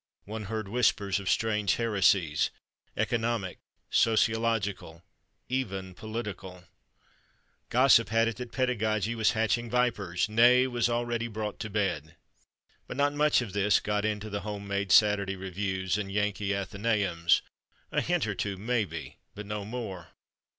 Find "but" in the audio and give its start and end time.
12.87-12.97, 19.35-19.45